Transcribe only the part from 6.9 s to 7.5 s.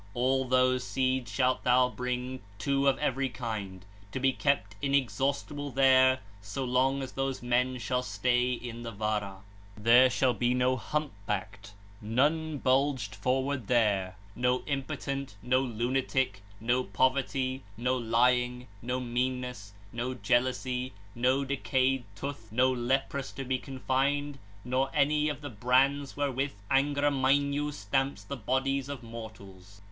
as those